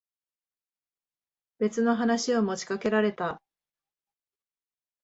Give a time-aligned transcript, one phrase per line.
[1.59, 3.39] 別の話を持ちかけられた。